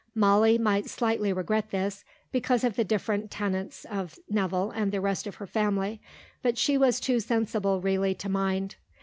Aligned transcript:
Molly 0.15 0.57
might 0.57 0.89
slightly 0.89 1.31
regret 1.31 1.69
this, 1.69 2.03
because 2.31 2.63
of 2.63 2.75
the 2.75 2.83
different 2.83 3.29
tenets 3.29 3.85
of 3.85 4.17
Nevill 4.27 4.71
and 4.71 4.91
the 4.91 4.99
rest 4.99 5.27
of 5.27 5.35
her 5.35 5.45
family; 5.45 6.01
but 6.41 6.57
she 6.57 6.75
was 6.75 6.99
too 6.99 7.19
sensible 7.19 7.81
really 7.81 8.15
to 8.15 8.27
mind. 8.27 8.77